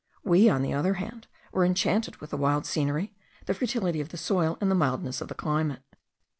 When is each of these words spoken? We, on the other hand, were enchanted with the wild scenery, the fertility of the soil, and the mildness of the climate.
We, 0.23 0.49
on 0.49 0.63
the 0.63 0.73
other 0.73 0.95
hand, 0.95 1.27
were 1.51 1.63
enchanted 1.63 2.15
with 2.15 2.31
the 2.31 2.35
wild 2.37 2.65
scenery, 2.65 3.13
the 3.45 3.53
fertility 3.53 4.01
of 4.01 4.09
the 4.09 4.17
soil, 4.17 4.57
and 4.59 4.71
the 4.71 4.73
mildness 4.73 5.21
of 5.21 5.27
the 5.27 5.35
climate. 5.35 5.83